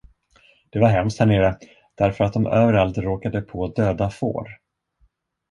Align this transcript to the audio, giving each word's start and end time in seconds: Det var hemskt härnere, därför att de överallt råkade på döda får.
Det 0.69 0.79
var 0.79 0.87
hemskt 0.89 1.19
härnere, 1.19 1.57
därför 1.95 2.23
att 2.23 2.33
de 2.33 2.45
överallt 2.47 2.97
råkade 2.97 3.41
på 3.41 3.67
döda 3.67 4.09
får. 4.09 4.47